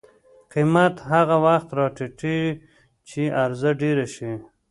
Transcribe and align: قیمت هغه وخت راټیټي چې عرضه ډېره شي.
قیمت 0.53 0.95
هغه 1.11 1.35
وخت 1.45 1.69
راټیټي 1.79 2.39
چې 3.09 3.21
عرضه 3.41 3.71
ډېره 3.81 4.05
شي. 4.15 4.31